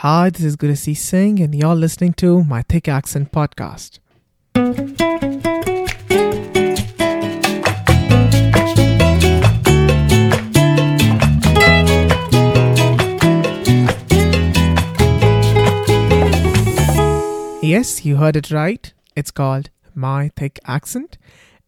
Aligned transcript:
Hi, 0.00 0.28
this 0.28 0.42
is 0.42 0.56
Gurasis 0.56 0.98
Singh, 0.98 1.40
and 1.40 1.54
you're 1.54 1.74
listening 1.74 2.12
to 2.18 2.44
my 2.44 2.60
Thick 2.60 2.86
Accent 2.86 3.32
podcast. 3.32 3.98
Yes, 17.62 18.04
you 18.04 18.16
heard 18.16 18.36
it 18.36 18.50
right. 18.50 18.92
It's 19.16 19.30
called 19.30 19.70
My 19.94 20.30
Thick 20.36 20.60
Accent. 20.66 21.16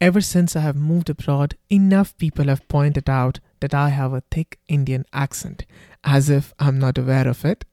Ever 0.00 0.22
since 0.22 0.56
I 0.56 0.60
have 0.60 0.76
moved 0.76 1.10
abroad, 1.10 1.56
enough 1.68 2.16
people 2.16 2.46
have 2.46 2.66
pointed 2.68 3.10
out 3.10 3.40
that 3.60 3.74
I 3.74 3.90
have 3.90 4.14
a 4.14 4.22
thick 4.30 4.58
Indian 4.66 5.04
accent, 5.12 5.66
as 6.04 6.28
if 6.30 6.52
I'm 6.58 6.78
not 6.78 6.98
aware 6.98 7.26
of 7.26 7.44
it. 7.44 7.64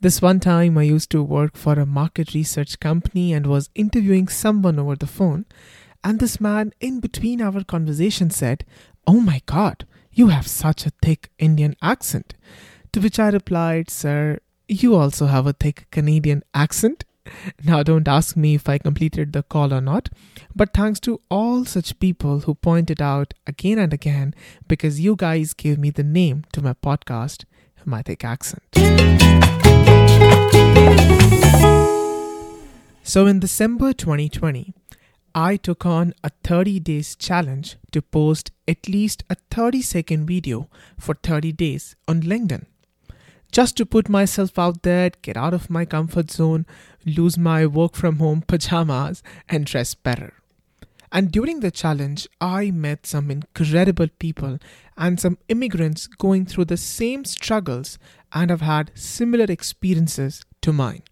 This 0.00 0.22
one 0.22 0.40
time, 0.40 0.76
I 0.78 0.82
used 0.82 1.10
to 1.10 1.22
work 1.22 1.56
for 1.56 1.74
a 1.74 1.86
market 1.86 2.34
research 2.34 2.80
company 2.80 3.32
and 3.32 3.46
was 3.46 3.70
interviewing 3.74 4.28
someone 4.28 4.78
over 4.78 4.96
the 4.96 5.06
phone. 5.06 5.44
And 6.02 6.18
this 6.18 6.40
man, 6.40 6.72
in 6.80 7.00
between 7.00 7.40
our 7.40 7.62
conversation, 7.62 8.30
said, 8.30 8.64
Oh 9.06 9.20
my 9.20 9.42
god, 9.46 9.86
you 10.12 10.28
have 10.28 10.46
such 10.46 10.86
a 10.86 10.92
thick 11.02 11.30
Indian 11.38 11.76
accent. 11.82 12.34
To 12.92 13.00
which 13.00 13.18
I 13.18 13.28
replied, 13.28 13.90
Sir, 13.90 14.38
you 14.68 14.94
also 14.94 15.26
have 15.26 15.46
a 15.46 15.52
thick 15.52 15.86
Canadian 15.90 16.42
accent. 16.54 17.04
Now, 17.64 17.82
don't 17.82 18.06
ask 18.06 18.36
me 18.36 18.54
if 18.54 18.68
I 18.68 18.76
completed 18.76 19.32
the 19.32 19.42
call 19.42 19.72
or 19.72 19.80
not, 19.80 20.10
but 20.54 20.74
thanks 20.74 21.00
to 21.00 21.22
all 21.30 21.64
such 21.64 21.98
people 21.98 22.40
who 22.40 22.54
pointed 22.54 23.00
out 23.00 23.32
again 23.46 23.78
and 23.78 23.94
again 23.94 24.34
because 24.68 25.00
you 25.00 25.16
guys 25.16 25.54
gave 25.54 25.78
me 25.78 25.88
the 25.88 26.02
name 26.02 26.44
to 26.52 26.60
my 26.60 26.74
podcast, 26.74 27.44
My 27.86 28.02
Thick 28.02 28.24
Accent. 28.24 28.62
So, 33.02 33.26
in 33.26 33.40
December 33.40 33.92
2020, 33.92 34.72
I 35.34 35.56
took 35.56 35.84
on 35.84 36.14
a 36.22 36.30
30 36.42 36.80
days 36.80 37.16
challenge 37.16 37.76
to 37.92 38.00
post 38.00 38.50
at 38.66 38.88
least 38.88 39.24
a 39.28 39.36
30 39.50 39.82
second 39.82 40.26
video 40.26 40.68
for 40.98 41.14
30 41.14 41.52
days 41.52 41.96
on 42.08 42.22
LinkedIn 42.22 42.66
just 43.54 43.76
to 43.76 43.86
put 43.86 44.08
myself 44.08 44.58
out 44.58 44.82
there, 44.82 45.10
get 45.22 45.36
out 45.36 45.54
of 45.54 45.70
my 45.70 45.84
comfort 45.84 46.28
zone, 46.28 46.66
lose 47.06 47.38
my 47.38 47.64
work 47.64 47.94
from 47.94 48.16
home 48.16 48.42
pajamas, 48.44 49.22
and 49.48 49.64
dress 49.64 49.94
better. 49.94 50.32
And 51.14 51.30
during 51.30 51.60
the 51.60 51.70
challenge, 51.70 52.26
I 52.40 52.72
met 52.72 53.06
some 53.06 53.30
incredible 53.30 54.08
people 54.18 54.58
and 54.96 55.20
some 55.20 55.38
immigrants 55.48 56.08
going 56.08 56.44
through 56.44 56.64
the 56.64 56.76
same 56.76 57.24
struggles 57.24 57.98
and 58.32 58.50
have 58.50 58.62
had 58.62 58.90
similar 58.94 59.44
experiences 59.44 60.42
to 60.62 60.72
mine. 60.72 61.04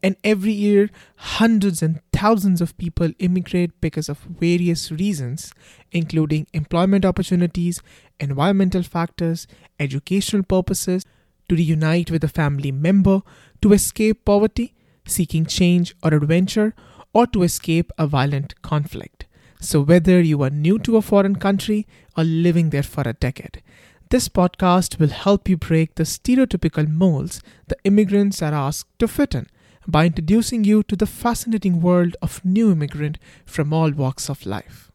And 0.00 0.14
every 0.22 0.52
year, 0.52 0.90
hundreds 1.16 1.82
and 1.82 2.00
thousands 2.12 2.60
of 2.60 2.78
people 2.78 3.10
immigrate 3.18 3.80
because 3.80 4.08
of 4.08 4.18
various 4.20 4.92
reasons, 4.92 5.52
including 5.90 6.46
employment 6.54 7.04
opportunities, 7.04 7.82
environmental 8.20 8.84
factors, 8.84 9.48
educational 9.80 10.44
purposes, 10.44 11.04
to 11.48 11.56
reunite 11.56 12.12
with 12.12 12.22
a 12.22 12.28
family 12.28 12.70
member, 12.70 13.22
to 13.60 13.72
escape 13.72 14.24
poverty, 14.24 14.72
seeking 15.04 15.46
change 15.46 15.96
or 16.00 16.14
adventure, 16.14 16.74
or 17.12 17.26
to 17.28 17.42
escape 17.42 17.90
a 17.98 18.06
violent 18.06 18.60
conflict. 18.62 19.26
So, 19.60 19.82
whether 19.82 20.20
you 20.20 20.42
are 20.42 20.50
new 20.50 20.78
to 20.80 20.96
a 20.96 21.02
foreign 21.02 21.36
country 21.36 21.86
or 22.16 22.24
living 22.24 22.70
there 22.70 22.82
for 22.82 23.02
a 23.06 23.12
decade, 23.12 23.62
this 24.08 24.28
podcast 24.28 24.98
will 24.98 25.08
help 25.08 25.48
you 25.48 25.56
break 25.56 25.94
the 25.94 26.04
stereotypical 26.04 26.88
molds 26.88 27.42
the 27.68 27.76
immigrants 27.84 28.42
are 28.42 28.54
asked 28.54 28.98
to 28.98 29.06
fit 29.06 29.34
in 29.34 29.46
by 29.86 30.06
introducing 30.06 30.64
you 30.64 30.82
to 30.84 30.96
the 30.96 31.06
fascinating 31.06 31.80
world 31.80 32.16
of 32.22 32.44
new 32.44 32.72
immigrant 32.72 33.18
from 33.44 33.72
all 33.72 33.90
walks 33.90 34.28
of 34.28 34.46
life. 34.46 34.90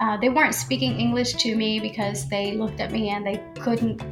Uh, 0.00 0.16
they 0.16 0.28
weren't 0.28 0.54
speaking 0.54 0.98
English 0.98 1.34
to 1.34 1.54
me 1.54 1.80
because 1.80 2.28
they 2.28 2.52
looked 2.52 2.80
at 2.80 2.92
me 2.92 3.10
and 3.10 3.26
they 3.26 3.40
couldn't 3.60 4.02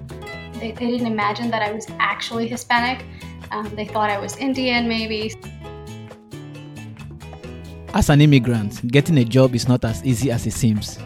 they, 0.61 0.73
they 0.73 0.87
didn't 0.87 1.07
imagine 1.07 1.51
that 1.51 1.63
I 1.63 1.73
was 1.73 1.87
actually 1.99 2.47
Hispanic. 2.47 3.05
Um, 3.51 3.75
they 3.75 3.87
thought 3.87 4.11
I 4.11 4.19
was 4.19 4.37
Indian, 4.37 4.87
maybe. 4.87 5.35
As 7.93 8.09
an 8.09 8.21
immigrant, 8.21 8.87
getting 8.87 9.19
a 9.19 9.25
job 9.25 9.53
is 9.57 9.67
not 9.67 9.85
as 9.85 10.05
easy 10.05 10.31
as 10.31 10.47
it 10.47 10.53
seems. 10.53 11.01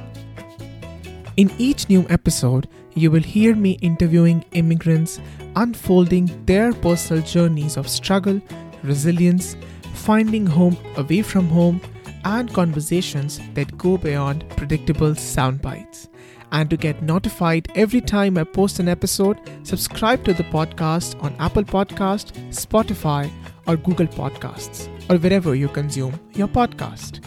In 1.39 1.51
each 1.57 1.89
new 1.89 2.07
episode, 2.11 2.69
you 2.93 3.11
will 3.11 3.23
hear 3.23 3.55
me 3.55 3.79
interviewing 3.81 4.45
immigrants, 4.53 5.19
unfolding 5.57 6.31
their 6.45 6.75
personal 6.75 7.23
journeys 7.23 7.79
of 7.79 7.89
struggle, 7.89 8.39
resilience, 8.83 9.57
finding 9.95 10.45
home 10.45 10.77
away 10.97 11.23
from 11.23 11.49
home, 11.49 11.81
and 12.27 12.53
conversations 12.53 13.41
that 13.55 13.79
go 13.79 13.97
beyond 13.97 14.47
predictable 14.51 15.15
sound 15.15 15.63
bites. 15.63 16.09
And 16.53 16.69
to 16.69 16.77
get 16.77 17.03
notified 17.03 17.67
every 17.75 18.03
time 18.03 18.37
I 18.37 18.45
post 18.45 18.79
an 18.79 18.89
episode, 18.89 19.39
subscribe 19.63 20.23
to 20.25 20.35
the 20.35 20.45
podcast 20.45 21.21
on 21.23 21.35
Apple 21.39 21.65
Podcast, 21.65 22.33
Spotify, 22.51 23.31
or 23.67 23.77
Google 23.79 24.07
Podcasts, 24.07 24.89
or 25.09 25.17
wherever 25.17 25.55
you 25.55 25.69
consume 25.69 26.19
your 26.35 26.49
podcast. 26.49 27.25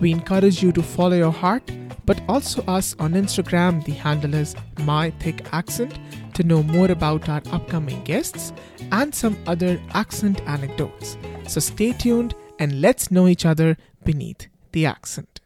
We 0.00 0.12
encourage 0.12 0.62
you 0.62 0.72
to 0.72 0.82
follow 0.82 1.16
your 1.16 1.32
heart, 1.32 1.70
but 2.04 2.20
also 2.28 2.62
us 2.66 2.94
on 2.98 3.14
Instagram. 3.14 3.84
The 3.84 3.92
handle 3.92 4.34
is 4.34 4.54
My 4.80 5.10
Thick 5.10 5.46
Accent 5.52 5.98
to 6.34 6.42
know 6.42 6.62
more 6.62 6.90
about 6.90 7.28
our 7.28 7.42
upcoming 7.50 8.02
guests 8.04 8.52
and 8.92 9.14
some 9.14 9.36
other 9.46 9.80
accent 9.94 10.42
anecdotes. 10.46 11.16
So 11.48 11.60
stay 11.60 11.92
tuned 11.92 12.34
and 12.58 12.80
let's 12.80 13.10
know 13.10 13.26
each 13.26 13.46
other 13.46 13.76
beneath 14.04 14.46
the 14.72 14.86
accent. 14.86 15.40